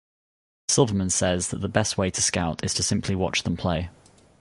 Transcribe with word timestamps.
Silverman 0.67 1.11
says 1.11 1.49
that 1.49 1.61
the 1.61 1.69
best 1.69 1.95
way 1.95 2.09
to 2.09 2.23
scout 2.23 2.63
is 2.65 2.73
to 2.73 2.81
simply 2.81 3.13
watch 3.13 3.43
them 3.43 3.55
play. 3.55 3.91